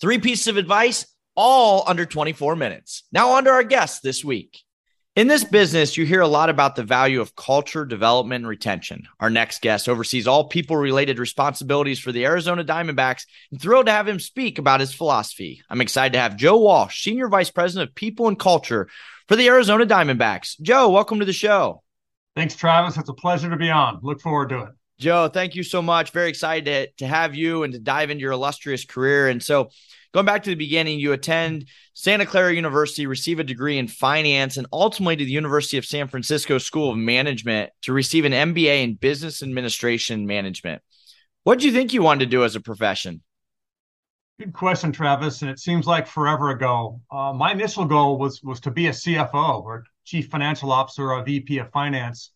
[0.00, 3.04] Three pieces of advice, all under 24 minutes.
[3.12, 4.58] Now, on to our guests this week.
[5.14, 9.08] In this business, you hear a lot about the value of culture, development, and retention.
[9.18, 13.92] Our next guest oversees all people related responsibilities for the Arizona Diamondbacks and thrilled to
[13.92, 15.62] have him speak about his philosophy.
[15.70, 18.88] I'm excited to have Joe Walsh, Senior Vice President of People and Culture
[19.26, 20.60] for the Arizona Diamondbacks.
[20.60, 21.82] Joe, welcome to the show.
[22.34, 22.98] Thanks, Travis.
[22.98, 24.00] It's a pleasure to be on.
[24.02, 24.68] Look forward to it.
[24.98, 26.10] Joe, thank you so much.
[26.10, 29.28] Very excited to, to have you and to dive into your illustrious career.
[29.28, 29.68] And so,
[30.14, 34.56] going back to the beginning, you attend Santa Clara University, receive a degree in finance,
[34.56, 38.84] and ultimately to the University of San Francisco School of Management to receive an MBA
[38.84, 40.80] in business administration management.
[41.44, 43.22] What do you think you wanted to do as a profession?
[44.38, 45.42] Good question, Travis.
[45.42, 47.00] And it seems like forever ago.
[47.10, 51.22] Uh, my initial goal was was to be a CFO or chief financial officer or
[51.22, 52.32] VP of finance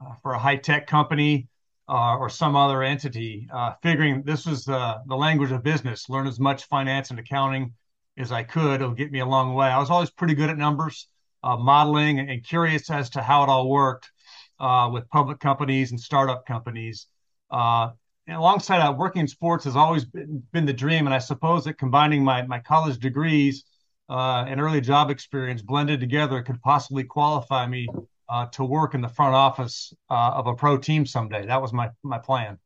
[0.00, 1.48] uh, for a high tech company
[1.88, 6.26] uh, or some other entity, uh, figuring this was the, the language of business, learn
[6.26, 7.72] as much finance and accounting
[8.18, 8.80] as I could.
[8.80, 9.68] It'll get me a long way.
[9.68, 11.08] I was always pretty good at numbers,
[11.42, 14.10] uh, modeling, and curious as to how it all worked
[14.58, 17.06] uh, with public companies and startup companies.
[17.50, 17.90] Uh,
[18.26, 21.06] and alongside that, working in sports has always been, been, the dream.
[21.06, 23.64] And I suppose that combining my, my college degrees
[24.08, 27.86] uh, and early job experience blended together could possibly qualify me
[28.28, 31.46] uh, to work in the front office uh, of a pro team someday.
[31.46, 32.58] That was my my plan.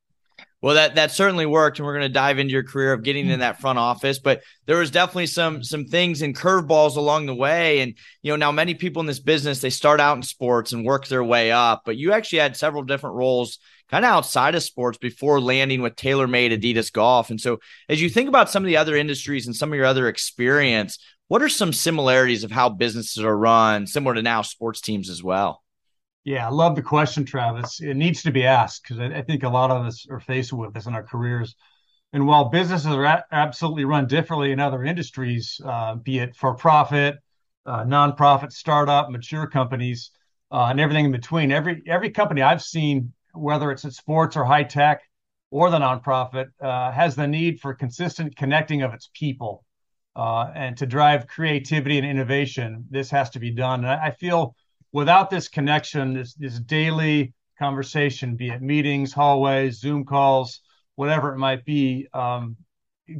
[0.62, 3.30] Well, that that certainly worked, and we're going to dive into your career of getting
[3.30, 4.18] in that front office.
[4.18, 7.80] But there was definitely some some things and curveballs along the way.
[7.80, 10.84] And you know, now many people in this business they start out in sports and
[10.84, 11.82] work their way up.
[11.86, 15.96] But you actually had several different roles, kind of outside of sports, before landing with
[15.96, 17.30] TaylorMade Adidas Golf.
[17.30, 19.86] And so, as you think about some of the other industries and some of your
[19.86, 20.98] other experience,
[21.30, 25.22] what are some similarities of how businesses are run, similar to now sports teams as
[25.22, 25.62] well?
[26.24, 27.80] Yeah, I love the question, Travis.
[27.80, 30.52] It needs to be asked because I, I, think a lot of us are faced
[30.52, 31.54] with this in our careers.
[32.12, 36.56] And while businesses are a- absolutely run differently in other industries, uh, be it for
[36.56, 37.14] profit,
[37.64, 40.10] uh, nonprofit, startup, mature companies,
[40.50, 44.44] uh, and everything in between, every every company I've seen, whether it's at sports or
[44.44, 45.00] high tech
[45.52, 49.64] or the nonprofit, uh, has the need for consistent connecting of its people
[50.16, 53.84] uh, and to drive creativity and innovation, this has to be done.
[53.84, 54.54] And I feel
[54.92, 60.60] without this connection, this, this daily conversation, be it meetings, hallways, Zoom calls,
[60.96, 62.56] whatever it might be, um,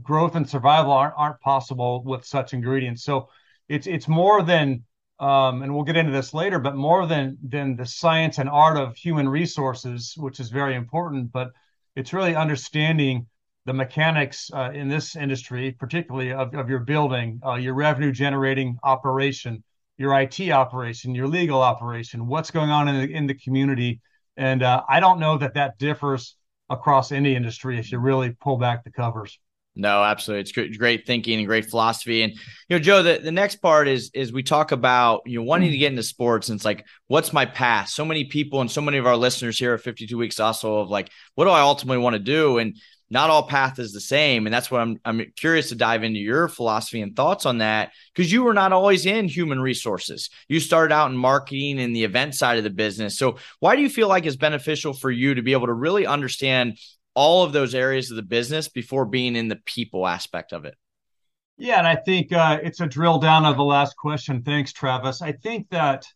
[0.03, 3.05] growth and survival aren't, aren't possible with such ingredients.
[3.05, 3.29] So
[3.69, 4.85] it's it's more than
[5.19, 8.77] um, and we'll get into this later, but more than than the science and art
[8.77, 11.51] of human resources, which is very important, but
[11.97, 13.27] it's really understanding
[13.67, 18.79] the mechanics uh, in this industry, particularly of, of your building, uh, your revenue generating
[18.83, 19.63] operation,
[19.99, 24.01] your IT operation, your legal operation, what's going on in the, in the community.
[24.37, 26.37] And uh, I don't know that that differs
[26.71, 29.39] across any industry if you really pull back the covers.
[29.77, 30.41] No, absolutely.
[30.41, 32.23] It's great, thinking and great philosophy.
[32.23, 32.39] And you
[32.71, 35.79] know, Joe, the, the next part is is we talk about you know wanting to
[35.79, 37.89] get into sports and it's like, what's my path?
[37.89, 40.91] So many people and so many of our listeners here at 52 Weeks Hustle of
[40.91, 42.59] like, what do I ultimately want to do?
[42.59, 42.77] And
[43.11, 44.47] not all path is the same.
[44.47, 47.93] And that's what i'm i'm curious to dive into your philosophy and thoughts on that
[48.15, 50.31] because you were not always in human resources.
[50.49, 53.19] You started out in marketing and the event side of the business.
[53.19, 56.07] So why do you feel like it's beneficial for you to be able to really
[56.07, 56.79] understand
[57.15, 60.77] all of those areas of the business before being in the people aspect of it?
[61.59, 64.43] Yeah and i think uh, it's a drill down of the last question.
[64.43, 65.21] Thanks travis.
[65.21, 66.07] I think that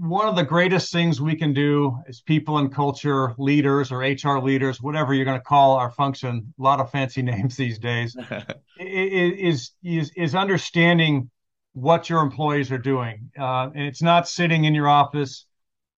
[0.00, 4.38] one of the greatest things we can do as people and culture leaders or HR
[4.38, 8.16] leaders, whatever you're going to call our function, a lot of fancy names these days,
[8.80, 11.30] is, is, is understanding
[11.74, 13.30] what your employees are doing.
[13.38, 15.44] Uh, and it's not sitting in your office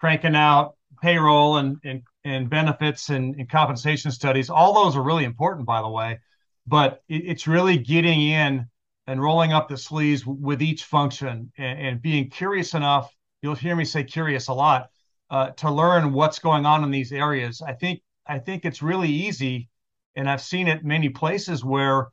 [0.00, 4.50] cranking out payroll and, and, and benefits and, and compensation studies.
[4.50, 6.18] All those are really important, by the way,
[6.66, 8.66] but it, it's really getting in
[9.06, 13.14] and rolling up the sleeves with each function and, and being curious enough.
[13.42, 14.90] You'll hear me say curious a lot
[15.30, 17.60] uh, to learn what's going on in these areas.
[17.60, 19.68] I think I think it's really easy,
[20.14, 22.08] and I've seen it many places where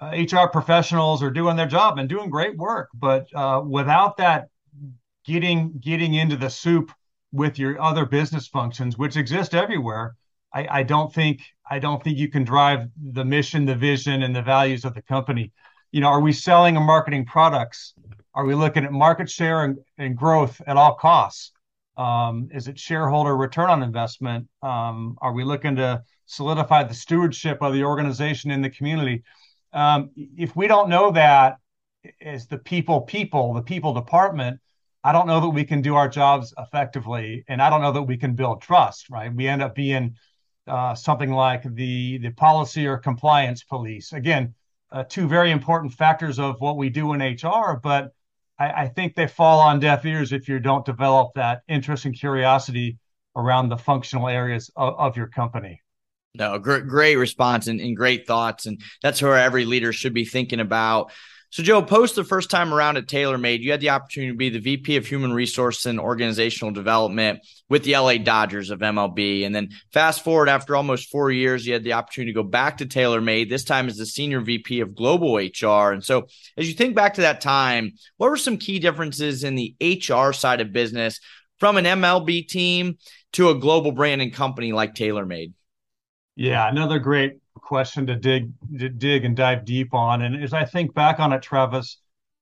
[0.00, 4.48] uh, HR professionals are doing their job and doing great work, but uh, without that
[5.24, 6.92] getting getting into the soup
[7.32, 10.16] with your other business functions, which exist everywhere,
[10.52, 14.34] I, I don't think I don't think you can drive the mission, the vision, and
[14.34, 15.52] the values of the company.
[15.92, 17.94] You know, are we selling and marketing products?
[18.34, 21.52] Are we looking at market share and, and growth at all costs?
[21.96, 24.48] Um, is it shareholder return on investment?
[24.62, 29.22] Um, are we looking to solidify the stewardship of the organization in the community?
[29.72, 31.58] Um, if we don't know that
[32.20, 34.60] as the people, people, the people department,
[35.04, 38.02] I don't know that we can do our jobs effectively, and I don't know that
[38.02, 39.10] we can build trust.
[39.10, 39.32] Right?
[39.32, 40.16] We end up being
[40.66, 44.12] uh, something like the the policy or compliance police.
[44.12, 44.54] Again,
[44.90, 48.12] uh, two very important factors of what we do in HR, but
[48.58, 52.14] I, I, think they fall on deaf ears if you don't develop that interest and
[52.14, 52.98] curiosity
[53.36, 55.80] around the functional areas of, of your company.
[56.34, 58.66] No, great, great response and, and great thoughts.
[58.66, 61.12] And that's where every leader should be thinking about.
[61.54, 64.50] So, Joe, post the first time around at TaylorMade, you had the opportunity to be
[64.50, 69.46] the VP of Human Resource and Organizational Development with the LA Dodgers of MLB.
[69.46, 72.78] And then fast forward after almost four years, you had the opportunity to go back
[72.78, 75.92] to TaylorMade, this time as the Senior VP of Global HR.
[75.92, 79.54] And so, as you think back to that time, what were some key differences in
[79.54, 81.20] the HR side of business
[81.60, 82.98] from an MLB team
[83.34, 85.52] to a global brand and company like TaylorMade?
[86.34, 90.22] Yeah, another great question to dig to dig and dive deep on.
[90.22, 91.98] And as I think back on it, Travis,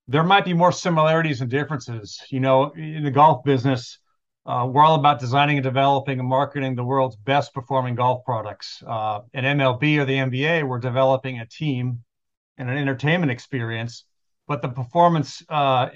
[0.07, 2.21] there might be more similarities and differences.
[2.29, 3.99] You know, in the golf business,
[4.45, 8.83] uh, we're all about designing and developing and marketing the world's best performing golf products.
[8.85, 12.03] Uh, in MLB or the NBA, we're developing a team
[12.57, 14.05] and an entertainment experience,
[14.47, 15.89] but the performance uh,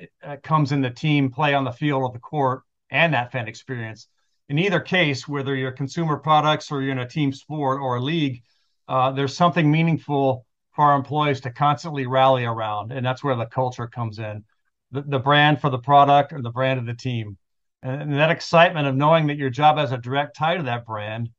[0.44, 4.08] comes in the team play on the field of the court and that fan experience
[4.50, 8.02] in either case, whether you're consumer products or you're in a team sport or a
[8.02, 8.44] league,
[8.88, 12.92] uh, there's something meaningful for our employees to constantly rally around.
[12.92, 14.44] And that's where the culture comes in
[14.92, 17.38] the, the brand for the product or the brand of the team.
[17.84, 20.86] And, and that excitement of knowing that your job has a direct tie to that
[20.86, 21.30] brand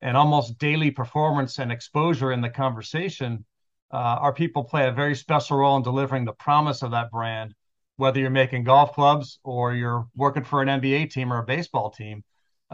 [0.00, 3.44] and almost daily performance and exposure in the conversation,
[3.92, 7.54] uh, our people play a very special role in delivering the promise of that brand,
[7.96, 11.90] whether you're making golf clubs or you're working for an NBA team or a baseball
[11.90, 12.24] team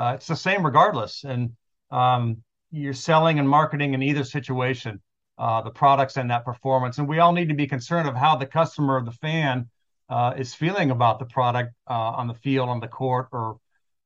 [0.00, 1.25] uh, it's the same regardless.
[1.25, 1.50] And
[1.91, 5.00] um, you're selling and marketing in either situation,
[5.38, 6.99] uh, the products and that performance.
[6.99, 9.69] And we all need to be concerned of how the customer, the fan,
[10.08, 13.58] uh, is feeling about the product uh, on the field, on the court, or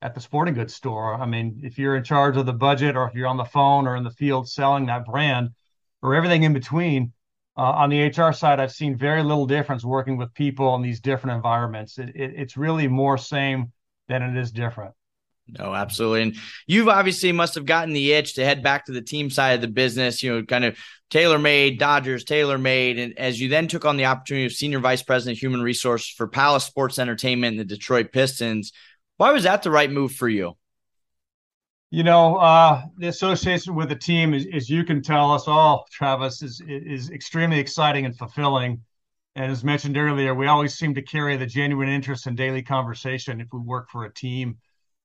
[0.02, 1.14] at the sporting goods store.
[1.14, 3.86] I mean, if you're in charge of the budget, or if you're on the phone
[3.86, 5.50] or in the field selling that brand,
[6.04, 7.12] or everything in between.
[7.56, 11.00] Uh, on the HR side, I've seen very little difference working with people in these
[11.00, 11.98] different environments.
[11.98, 13.72] It, it, it's really more same
[14.08, 14.92] than it is different.
[15.46, 16.22] No, absolutely.
[16.22, 16.36] And
[16.66, 19.60] you've obviously must have gotten the itch to head back to the team side of
[19.60, 20.78] the business, you know, kind of
[21.10, 23.02] TaylorMade, Dodgers, TaylorMade.
[23.02, 26.26] And as you then took on the opportunity of Senior Vice President Human Resource for
[26.26, 28.72] Palace Sports Entertainment and the Detroit Pistons,
[29.18, 30.56] why was that the right move for you?
[31.90, 36.42] You know, uh, the association with the team, as you can tell us all, Travis,
[36.42, 38.82] is is extremely exciting and fulfilling.
[39.36, 43.40] And as mentioned earlier, we always seem to carry the genuine interest in daily conversation
[43.40, 44.58] if we work for a team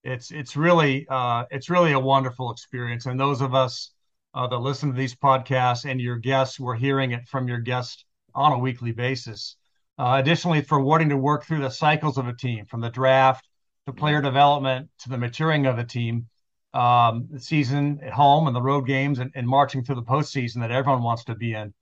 [0.03, 3.05] it's it's really uh, it's really a wonderful experience.
[3.05, 3.91] And those of us
[4.33, 8.05] uh, that listen to these podcasts and your guests, we're hearing it from your guests
[8.35, 9.57] on a weekly basis.
[9.97, 13.47] Uh, additionally, for wanting to work through the cycles of a team, from the draft
[13.85, 16.27] to player development to the maturing of a team,
[16.73, 20.61] um, the season at home and the road games, and, and marching through the postseason
[20.61, 21.73] that everyone wants to be in.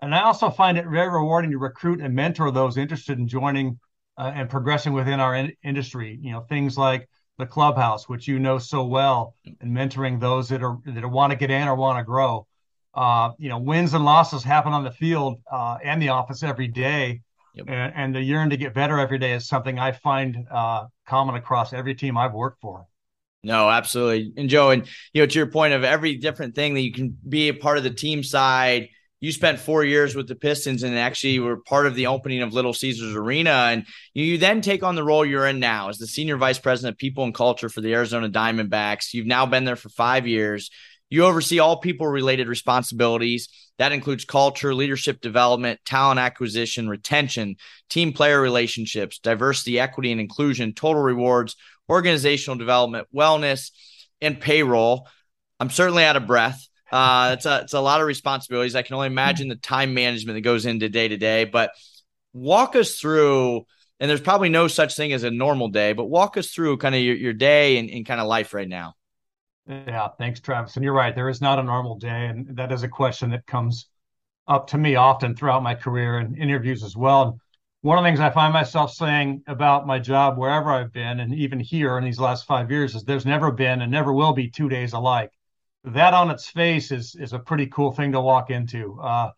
[0.00, 3.80] And I also find it very rewarding to recruit and mentor those interested in joining
[4.18, 6.18] uh, and progressing within our in- industry.
[6.20, 10.62] You know, things like the clubhouse, which you know so well, and mentoring those that
[10.62, 12.46] are that want to get in or want to grow.
[12.94, 16.68] Uh, you know, wins and losses happen on the field uh, and the office every
[16.68, 17.20] day,
[17.54, 17.66] yep.
[17.68, 21.34] and, and, the yearn to get better every day is something I find uh, common
[21.34, 22.86] across every team I've worked for.
[23.42, 24.32] No, absolutely.
[24.36, 27.18] And Joe, and you know, to your point of every different thing that you can
[27.28, 28.88] be a part of the team side
[29.24, 32.52] you spent four years with the Pistons and actually were part of the opening of
[32.52, 33.68] Little Caesars Arena.
[33.70, 36.92] And you then take on the role you're in now as the senior vice president
[36.92, 39.14] of people and culture for the Arizona Diamondbacks.
[39.14, 40.68] You've now been there for five years.
[41.08, 43.48] You oversee all people related responsibilities.
[43.78, 47.56] That includes culture, leadership development, talent acquisition, retention,
[47.88, 51.56] team player relationships, diversity, equity, and inclusion, total rewards,
[51.88, 53.70] organizational development, wellness,
[54.20, 55.08] and payroll.
[55.58, 56.68] I'm certainly out of breath.
[56.92, 58.74] Uh, it's a it's a lot of responsibilities.
[58.74, 61.44] I can only imagine the time management that goes into day to day.
[61.44, 61.72] But
[62.32, 63.64] walk us through,
[64.00, 66.94] and there's probably no such thing as a normal day, but walk us through kind
[66.94, 68.94] of your, your day and, and kind of life right now.
[69.66, 70.76] Yeah, thanks, Travis.
[70.76, 72.26] And you're right, there is not a normal day.
[72.26, 73.86] And that is a question that comes
[74.46, 77.38] up to me often throughout my career and interviews as well.
[77.80, 81.34] One of the things I find myself saying about my job wherever I've been, and
[81.34, 84.50] even here in these last five years, is there's never been and never will be
[84.50, 85.30] two days alike.
[85.84, 88.98] That on its face is is a pretty cool thing to walk into.
[89.00, 89.32] Uh,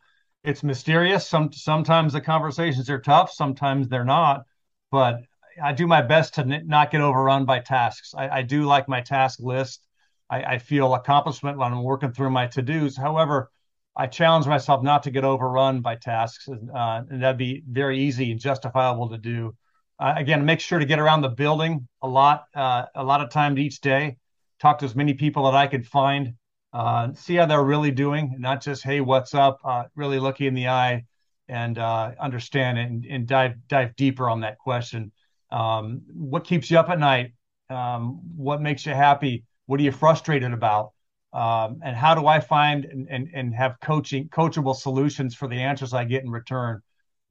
[0.44, 1.26] it's mysterious.
[1.28, 4.44] Some sometimes the conversations are tough, sometimes they're not.
[4.92, 5.22] But
[5.62, 8.14] I do my best to n- not get overrun by tasks.
[8.16, 9.84] I, I do like my task list.
[10.30, 12.96] I, I feel accomplishment when I'm working through my to dos.
[12.96, 13.50] However,
[13.96, 18.30] I challenge myself not to get overrun by tasks, uh, and that'd be very easy
[18.30, 19.56] and justifiable to do.
[19.98, 23.30] Uh, again, make sure to get around the building a lot, uh, a lot of
[23.30, 24.16] times each day.
[24.60, 26.34] Talk to as many people that I could find,
[26.72, 29.60] uh, see how they're really doing, not just hey, what's up.
[29.64, 31.04] Uh, really look in the eye
[31.48, 35.12] and uh, understand and, and, dive dive deeper on that question.
[35.50, 37.32] Um, what keeps you up at night?
[37.70, 39.44] Um, what makes you happy?
[39.66, 40.92] What are you frustrated about?
[41.32, 45.60] Um, and how do I find and, and, and have coaching coachable solutions for the
[45.60, 46.80] answers I get in return?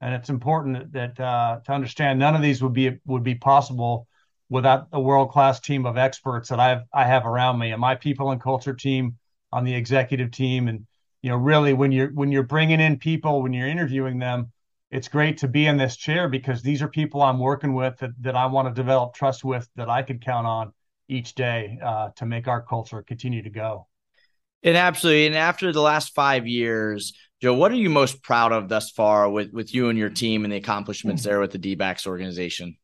[0.00, 4.06] And it's important that uh, to understand none of these would be would be possible
[4.48, 7.94] without a world class team of experts that I've I have around me and my
[7.94, 9.16] people and culture team
[9.52, 10.68] on the executive team.
[10.68, 10.86] And
[11.22, 14.52] you know, really, when you're when you're bringing in people, when you're interviewing them,
[14.90, 18.10] it's great to be in this chair because these are people I'm working with that,
[18.20, 20.72] that I want to develop trust with that I can count on
[21.08, 23.86] each day uh, to make our culture continue to go.
[24.62, 25.26] And absolutely.
[25.26, 29.28] And after the last five years, Joe, what are you most proud of thus far
[29.30, 32.76] with, with you and your team and the accomplishments there with the D backs organization?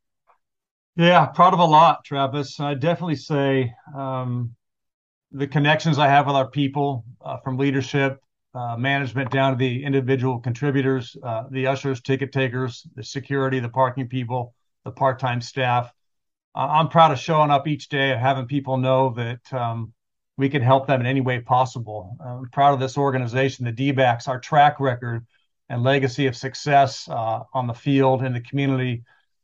[0.95, 2.59] Yeah, proud of a lot, Travis.
[2.59, 4.55] I definitely say um,
[5.31, 8.19] the connections I have with our people uh, from leadership,
[8.53, 13.69] uh, management down to the individual contributors, uh, the ushers, ticket takers, the security, the
[13.69, 14.53] parking people,
[14.85, 15.91] the part time staff
[16.55, 19.93] I'm proud of showing up each day and having people know that um,
[20.37, 22.15] we can help them in any way possible.
[22.23, 25.25] I'm proud of this organization, the D-backs, our track record
[25.69, 29.03] and legacy of success uh, on the field in the community, uh,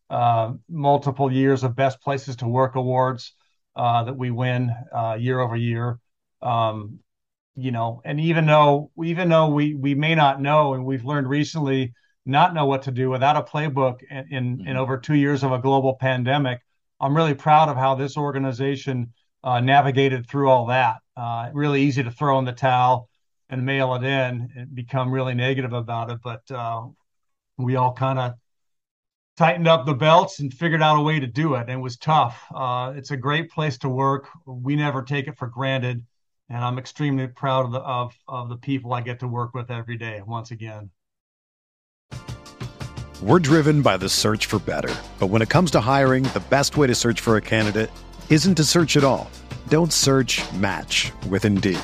[0.09, 3.33] multiple years of best places to work awards
[3.75, 5.99] uh, that we win uh, year over year.
[6.41, 6.99] Um,
[7.55, 11.27] you know, and even though even though we we may not know, and we've learned
[11.27, 11.93] recently
[12.25, 14.67] not know what to do without a playbook in in, mm-hmm.
[14.67, 16.61] in over two years of a global pandemic
[16.99, 19.13] I'm really proud of how this organization
[19.43, 20.97] uh, navigated through all that.
[21.15, 23.09] Uh, really easy to throw in the towel
[23.49, 26.19] and mail it in and become really negative about it.
[26.23, 26.87] But uh,
[27.57, 28.33] we all kind of
[29.39, 31.61] tightened up the belts and figured out a way to do it.
[31.61, 32.43] And it was tough.
[32.53, 34.27] Uh, it's a great place to work.
[34.45, 36.05] We never take it for granted.
[36.49, 39.71] And I'm extremely proud of the, of, of the people I get to work with
[39.71, 40.89] every day, once again.
[43.21, 44.93] We're driven by the search for better.
[45.19, 47.91] But when it comes to hiring, the best way to search for a candidate
[48.29, 49.31] isn't to search at all.
[49.69, 51.79] Don't search match with Indeed.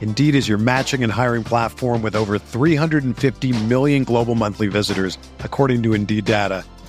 [0.00, 5.82] Indeed is your matching and hiring platform with over 350 million global monthly visitors, according
[5.82, 6.64] to Indeed data,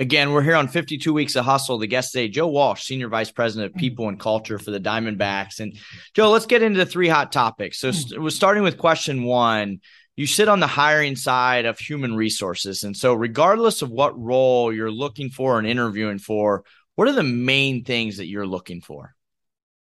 [0.00, 1.76] Again, we're here on 52 Weeks of Hustle.
[1.76, 5.60] The guest today, Joe Walsh, Senior Vice President of People and Culture for the Diamondbacks.
[5.60, 5.76] And
[6.14, 7.78] Joe, let's get into the three hot topics.
[7.78, 9.80] So, we're starting with question one
[10.16, 12.82] you sit on the hiring side of human resources.
[12.82, 16.64] And so, regardless of what role you're looking for and interviewing for,
[16.94, 19.14] what are the main things that you're looking for?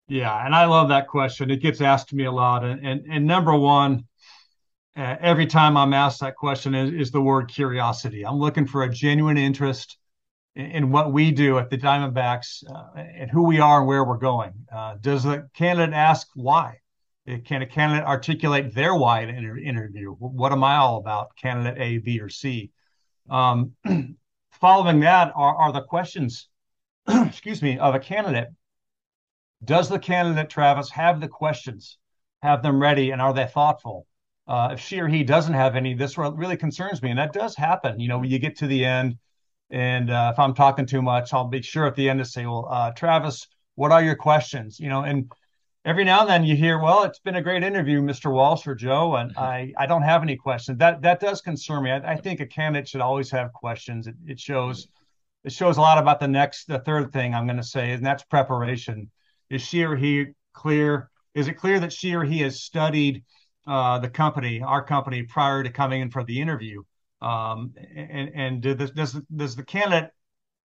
[0.09, 1.49] Yeah, and I love that question.
[1.53, 2.65] It gets asked to me a lot.
[2.65, 4.05] And, and, and number one,
[4.97, 8.27] uh, every time I'm asked that question is, is, the word curiosity.
[8.27, 9.98] I'm looking for a genuine interest
[10.59, 14.19] in, what we do at the Diamondbacks uh, and who we are and where we're
[14.19, 14.53] going.
[14.73, 16.79] Uh, does the candidate ask why?
[17.45, 20.13] Can a candidate articulate their why in an interview?
[20.13, 21.37] What am I all about?
[21.37, 22.71] Candidate A, B, or C?
[23.29, 23.73] Um,
[24.51, 26.49] following that are, are the questions,
[27.09, 28.49] excuse me, of a candidate.
[29.63, 31.99] Does the candidate, Travis, have the questions,
[32.43, 34.07] have them ready, and are they thoughtful?
[34.47, 37.11] Uh, if she or he doesn't have any, this really concerns me.
[37.11, 38.01] And that does happen.
[38.01, 39.19] You know, when you get to the end,
[39.71, 42.47] and uh, if I'm talking too much, I'll be sure at the end to say,
[42.47, 44.81] well, uh, Travis, what are your questions?
[44.81, 45.31] You know, and
[45.85, 48.33] every now and then you hear, well, it's been a great interview, Mr.
[48.33, 49.41] Walsh or Joe, and mm-hmm.
[49.41, 50.79] I, I don't have any questions.
[50.79, 51.91] That that does concern me.
[51.91, 54.07] I, I think a candidate should always have questions.
[54.07, 54.89] It, it shows
[55.45, 58.05] it shows a lot about the next the third thing I'm going to say, and
[58.05, 59.11] that's preparation.
[59.51, 61.11] Is she or he clear?
[61.35, 63.25] Is it clear that she or he has studied
[63.67, 66.83] uh, the company, our company, prior to coming in for the interview?
[67.21, 70.11] Um, and and does does does the candidate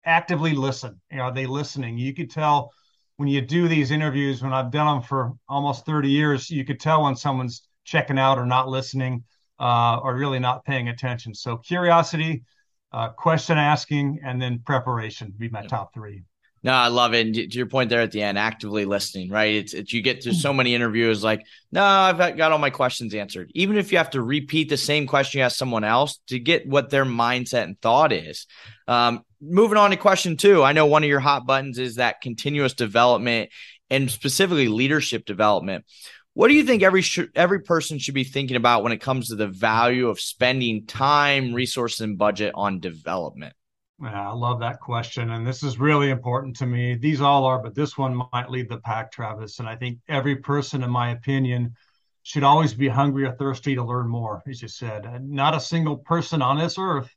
[0.06, 1.00] actively listen?
[1.12, 1.98] You know, are they listening?
[1.98, 2.72] You could tell
[3.18, 4.42] when you do these interviews.
[4.42, 8.38] When I've done them for almost 30 years, you could tell when someone's checking out
[8.38, 9.24] or not listening
[9.60, 11.34] uh, or really not paying attention.
[11.34, 12.44] So curiosity,
[12.92, 16.24] uh, question asking, and then preparation be my top three.
[16.64, 17.26] No, I love it.
[17.26, 19.56] And to your point there at the end, actively listening, right?
[19.56, 23.16] It's, it's you get to so many interviews like, no, I've got all my questions
[23.16, 23.52] answered.
[23.56, 26.68] Even if you have to repeat the same question you ask someone else to get
[26.68, 28.46] what their mindset and thought is.
[28.88, 32.22] Um, moving on to question two, I know one of your hot buttons is that
[32.22, 33.50] continuous development
[33.90, 35.86] and specifically leadership development.
[36.34, 39.28] What do you think every sh- every person should be thinking about when it comes
[39.28, 43.54] to the value of spending time, resources, and budget on development?
[44.02, 45.30] Yeah, I love that question.
[45.30, 46.96] And this is really important to me.
[46.96, 49.60] These all are, but this one might lead the pack, Travis.
[49.60, 51.76] And I think every person, in my opinion,
[52.24, 55.08] should always be hungry or thirsty to learn more, as you said.
[55.24, 57.16] Not a single person on this earth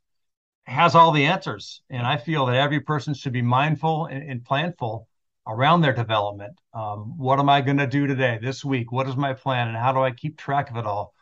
[0.67, 1.83] has all the answers.
[1.88, 5.07] And I feel that every person should be mindful and, and planful
[5.47, 6.59] around their development.
[6.75, 8.93] Um, what am I going to do today, this week?
[8.93, 9.69] What is my plan?
[9.69, 11.14] And how do I keep track of it all?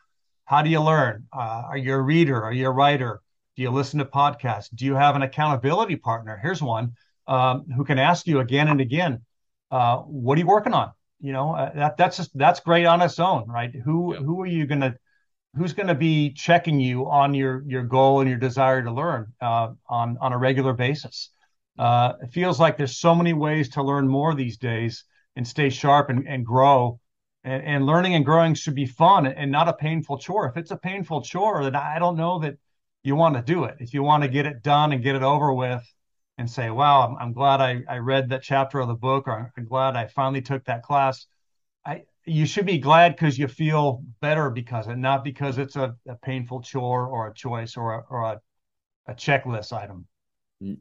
[0.44, 1.26] How do you learn?
[1.32, 2.42] Uh, are you a reader?
[2.42, 3.20] Are you a writer?
[3.56, 4.74] Do you listen to podcasts?
[4.74, 6.38] Do you have an accountability partner?
[6.40, 6.92] Here's one
[7.26, 9.22] um, who can ask you again and again,
[9.70, 13.02] uh, "What are you working on?" You know, uh, that that's just that's great on
[13.02, 13.72] its own, right?
[13.84, 14.96] Who who are you gonna
[15.56, 19.32] who's going to be checking you on your your goal and your desire to learn
[19.40, 21.30] uh, on on a regular basis?
[21.78, 25.04] Uh, it feels like there's so many ways to learn more these days
[25.36, 26.98] and stay sharp and, and grow.
[27.44, 30.48] And, and learning and growing should be fun and not a painful chore.
[30.48, 32.56] If it's a painful chore, then I don't know that
[33.02, 33.76] you want to do it.
[33.80, 35.82] If you want to get it done and get it over with
[36.38, 39.52] and say, wow, I'm, I'm glad I, I read that chapter of the book or
[39.56, 41.26] I'm glad I finally took that class.
[41.84, 45.94] I, you should be glad because you feel better because and not because it's a,
[46.08, 48.40] a painful chore or a choice or a, or a,
[49.08, 50.06] a checklist item.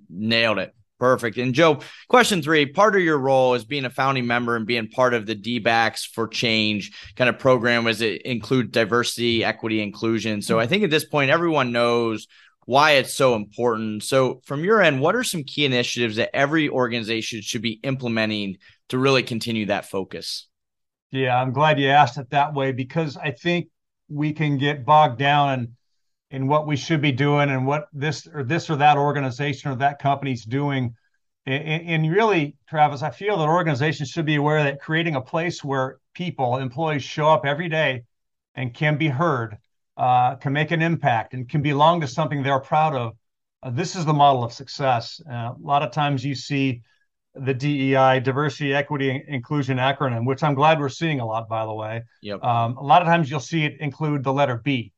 [0.10, 0.76] Nailed it.
[1.02, 1.40] Perfect.
[1.40, 4.88] And Joe, question three part of your role as being a founding member and being
[4.88, 10.44] part of the D-backs for Change kind of program as it include diversity, equity, inclusion.
[10.44, 12.28] So I think at this point, everyone knows
[12.66, 14.04] why it's so important.
[14.04, 18.58] So, from your end, what are some key initiatives that every organization should be implementing
[18.90, 20.48] to really continue that focus?
[21.10, 23.70] Yeah, I'm glad you asked it that way because I think
[24.08, 25.76] we can get bogged down in
[26.32, 29.76] in what we should be doing and what this or this or that organization or
[29.76, 30.96] that company's doing.
[31.46, 35.64] And, and really, Travis, I feel that organizations should be aware that creating a place
[35.64, 38.04] where people, employees, show up every day
[38.56, 39.58] and can be heard,
[39.98, 43.14] uh, can make an impact, and can belong to something they're proud of.
[43.64, 45.22] Uh, this is the model of success.
[45.30, 46.82] Uh, a lot of times you see
[47.36, 51.74] the DEI, diversity, equity, inclusion acronym, which I'm glad we're seeing a lot, by the
[51.74, 52.04] way.
[52.22, 52.44] Yep.
[52.44, 54.92] Um, a lot of times you'll see it include the letter B,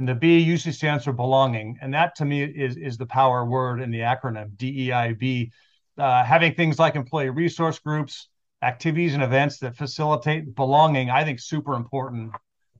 [0.00, 1.78] and the B usually stands for belonging.
[1.82, 5.50] And that to me is, is the power word in the acronym DEIB.
[5.98, 8.30] Uh, having things like employee resource groups,
[8.62, 12.32] activities and events that facilitate belonging, I think super important.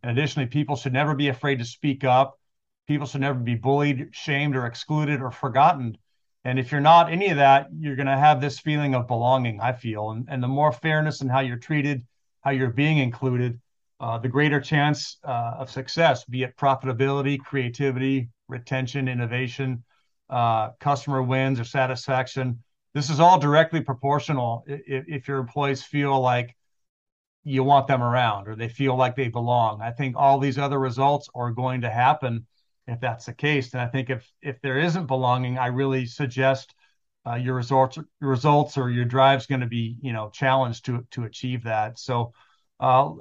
[0.03, 2.39] And additionally, people should never be afraid to speak up.
[2.89, 5.99] People should never be bullied, shamed, or excluded or forgotten.
[6.45, 9.61] And if you're not any of that, you're going to have this feeling of belonging,
[9.61, 10.13] I feel.
[10.13, 12.03] And, and the more fairness in how you're treated,
[12.41, 13.61] how you're being included,
[14.01, 19.85] uh, the greater chance uh, of success, be it profitability, creativity, retention, innovation,
[20.31, 22.63] uh, customer wins or satisfaction.
[22.95, 26.57] This is all directly proportional if, if, your employees feel like
[27.45, 29.83] you want them around or they feel like they belong.
[29.83, 32.47] I think all these other results are going to happen
[32.87, 33.73] if that's the case.
[33.73, 36.75] And I think if if there isn't belonging, I really suggest
[37.27, 40.87] uh, your results your results or your drive is going to be you know challenged
[40.87, 41.99] to to achieve that.
[41.99, 42.33] So
[42.81, 43.13] uh,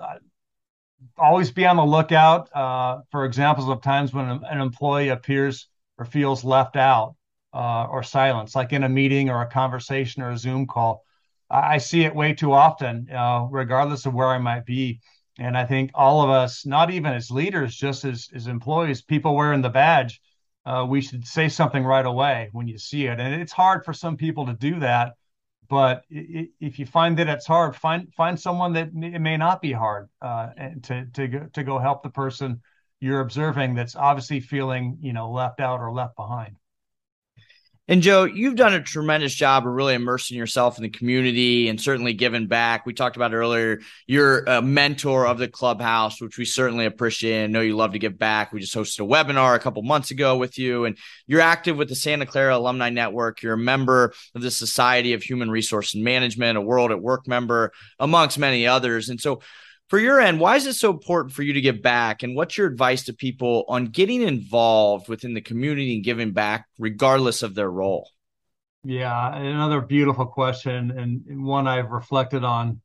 [1.17, 6.05] always be on the lookout uh, for examples of times when an employee appears or
[6.05, 7.15] feels left out
[7.53, 11.03] uh, or silenced, like in a meeting or a conversation or a Zoom call.
[11.49, 14.99] I, I see it way too often, uh, regardless of where I might be.
[15.37, 19.35] And I think all of us, not even as leaders, just as, as employees, people
[19.35, 20.21] wearing the badge,
[20.65, 23.19] uh, we should say something right away when you see it.
[23.19, 25.13] And it's hard for some people to do that
[25.69, 29.71] but if you find that it's hard, find find someone that it may not be
[29.71, 30.49] hard uh,
[30.83, 32.61] to to go, to go help the person
[32.99, 36.55] you're observing that's obviously feeling you know left out or left behind.
[37.89, 41.81] And Joe, you've done a tremendous job of really immersing yourself in the community and
[41.81, 42.85] certainly giving back.
[42.85, 47.45] We talked about earlier, you're a mentor of the clubhouse, which we certainly appreciate.
[47.45, 48.53] I know you love to give back.
[48.53, 51.89] We just hosted a webinar a couple months ago with you, and you're active with
[51.89, 53.41] the Santa Clara Alumni Network.
[53.41, 57.27] You're a member of the Society of Human Resource and Management, a World at Work
[57.27, 59.09] member, amongst many others.
[59.09, 59.41] And so,
[59.89, 62.21] for your end, why is it so important for you to give back?
[62.21, 66.67] And what's your advice to people on getting involved within the community and giving back,
[66.77, 68.07] regardless of their role?
[68.83, 72.81] Yeah, another beautiful question, and one I've reflected on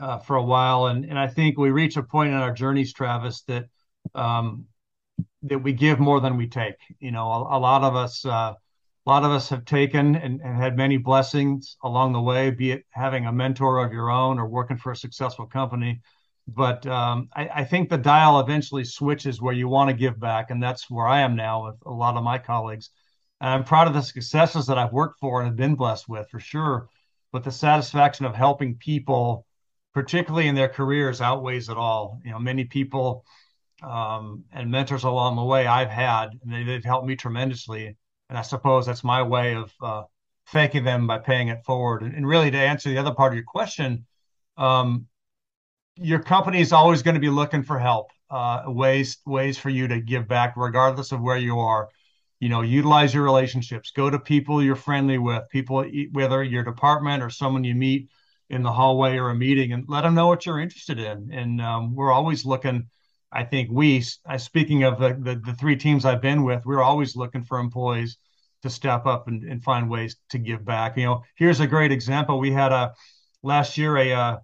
[0.00, 0.86] uh, for a while.
[0.86, 3.66] And and I think we reach a point in our journeys, Travis, that
[4.14, 4.64] um,
[5.42, 6.76] that we give more than we take.
[7.00, 8.54] You know, a, a lot of us, uh,
[9.06, 12.72] a lot of us have taken and, and had many blessings along the way, be
[12.72, 16.00] it having a mentor of your own or working for a successful company
[16.54, 20.50] but um, I, I, think the dial eventually switches where you want to give back,
[20.50, 22.90] and that's where I am now with a lot of my colleagues.
[23.40, 26.28] And I'm proud of the successes that I've worked for and have been blessed with,
[26.28, 26.88] for sure.
[27.32, 29.46] But the satisfaction of helping people,
[29.94, 32.20] particularly in their careers, outweighs it all.
[32.24, 33.24] You know, many people
[33.82, 37.96] um, and mentors along the way I've had, and they, have helped me tremendously.
[38.28, 40.02] And I suppose that's my way of uh,
[40.48, 42.02] thanking them by paying it forward.
[42.02, 44.06] And, and, really, to answer the other part of your question,
[44.56, 45.06] um,
[46.00, 49.86] your company is always going to be looking for help, uh, ways ways for you
[49.88, 51.88] to give back, regardless of where you are.
[52.40, 53.92] You know, utilize your relationships.
[53.94, 58.08] Go to people you're friendly with, people whether your department or someone you meet
[58.48, 61.30] in the hallway or a meeting, and let them know what you're interested in.
[61.32, 62.88] And um, we're always looking.
[63.32, 66.82] I think we, uh, speaking of the, the, the three teams I've been with, we're
[66.82, 68.18] always looking for employees
[68.62, 70.96] to step up and, and find ways to give back.
[70.96, 72.40] You know, here's a great example.
[72.40, 72.92] We had a
[73.42, 74.36] last year a uh,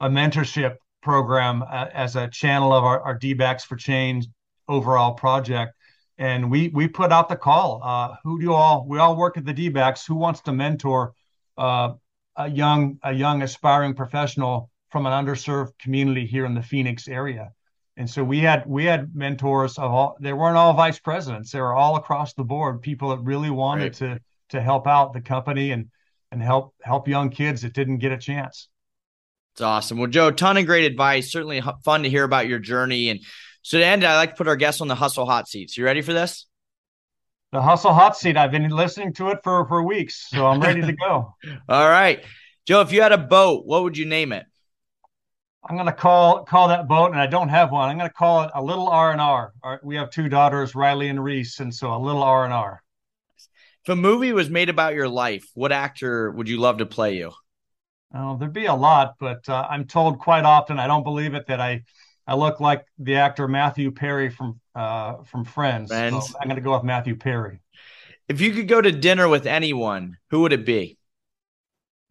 [0.00, 4.26] a mentorship program uh, as a channel of our, our D-backs for change
[4.68, 5.74] overall project.
[6.18, 7.80] And we we put out the call.
[7.82, 8.86] Uh, who do you all?
[8.86, 10.06] We all work at the D-backs.
[10.06, 11.14] Who wants to mentor
[11.58, 11.94] uh,
[12.36, 17.52] a young a young aspiring professional from an underserved community here in the Phoenix area?
[17.96, 20.16] And so we had we had mentors of all.
[20.20, 21.50] They weren't all vice presidents.
[21.50, 22.82] They were all across the board.
[22.82, 23.92] People that really wanted right.
[23.94, 25.90] to to help out the company and
[26.30, 28.68] and help help young kids that didn't get a chance.
[29.52, 29.98] It's awesome.
[29.98, 31.30] Well, Joe, ton of great advice.
[31.30, 33.10] Certainly fun to hear about your journey.
[33.10, 33.20] And
[33.60, 35.76] so to end, I like to put our guests on the hustle hot seats.
[35.76, 36.46] You ready for this?
[37.52, 38.38] The hustle hot seat.
[38.38, 41.34] I've been listening to it for for weeks, so I'm ready to go.
[41.68, 42.24] All right,
[42.66, 42.80] Joe.
[42.80, 44.46] If you had a boat, what would you name it?
[45.62, 47.90] I'm gonna call call that boat, and I don't have one.
[47.90, 49.52] I'm gonna call it a little R and R.
[49.82, 52.82] We have two daughters, Riley and Reese, and so a little R and R.
[53.84, 57.16] If a movie was made about your life, what actor would you love to play
[57.16, 57.32] you?
[58.14, 61.46] Oh, there'd be a lot, but uh, I'm told quite often, I don't believe it,
[61.46, 61.82] that I
[62.26, 65.88] I look like the actor Matthew Perry from uh, from Friends.
[65.88, 66.28] Friends.
[66.28, 67.60] So I'm going to go with Matthew Perry.
[68.28, 70.98] If you could go to dinner with anyone, who would it be?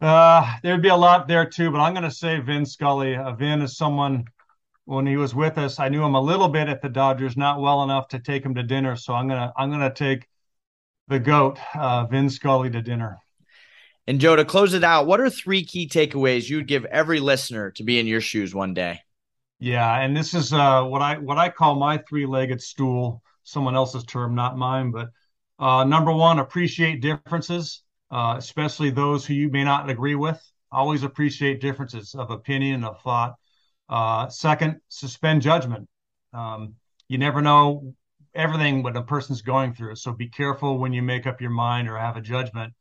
[0.00, 3.16] Uh, there'd be a lot there too, but I'm going to say Vin Scully.
[3.16, 4.24] Uh, Vin is someone
[4.84, 7.60] when he was with us, I knew him a little bit at the Dodgers, not
[7.60, 8.96] well enough to take him to dinner.
[8.96, 10.26] So I'm gonna I'm gonna take
[11.08, 13.18] the goat, uh, Vin Scully, to dinner.
[14.06, 17.70] And Joe, to close it out, what are three key takeaways you'd give every listener
[17.72, 19.00] to be in your shoes one day?
[19.60, 23.22] Yeah, and this is uh, what I what I call my three-legged stool.
[23.44, 24.90] Someone else's term, not mine.
[24.90, 25.10] But
[25.60, 30.42] uh, number one, appreciate differences, uh, especially those who you may not agree with.
[30.72, 33.34] Always appreciate differences of opinion of thought.
[33.88, 35.88] Uh, second, suspend judgment.
[36.32, 36.74] Um,
[37.06, 37.94] you never know
[38.34, 41.88] everything what a person's going through, so be careful when you make up your mind
[41.88, 42.72] or have a judgment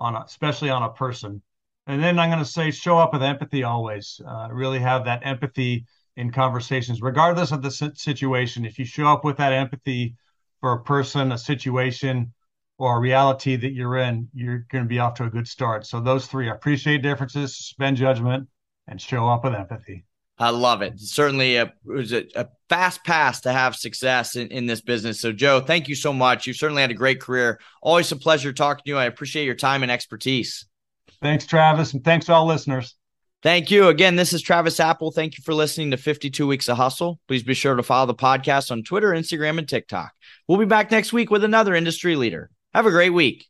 [0.00, 1.42] on a, especially on a person.
[1.86, 4.20] And then I'm going to say show up with empathy always.
[4.26, 5.86] Uh, really have that empathy
[6.16, 8.64] in conversations, regardless of the situation.
[8.64, 10.16] If you show up with that empathy
[10.60, 12.32] for a person, a situation,
[12.78, 15.86] or a reality that you're in, you're going to be off to a good start.
[15.86, 18.48] So those three: appreciate differences, suspend judgment,
[18.86, 20.04] and show up with empathy.
[20.40, 20.98] I love it.
[20.98, 25.20] Certainly, a, it was a, a, fast pass to have success in, in this business.
[25.20, 26.46] So, Joe, thank you so much.
[26.46, 27.60] You've certainly had a great career.
[27.82, 28.96] Always a pleasure talking to you.
[28.96, 30.64] I appreciate your time and expertise.
[31.20, 32.94] Thanks, Travis, and thanks to all listeners.
[33.42, 33.88] Thank you.
[33.88, 35.14] Again, this is Travis Apel.
[35.14, 37.20] Thank you for listening to 52 Weeks of Hustle.
[37.28, 40.12] Please be sure to follow the podcast on Twitter, Instagram, and TikTok.
[40.48, 42.50] We'll be back next week with another industry leader.
[42.72, 43.49] Have a great week.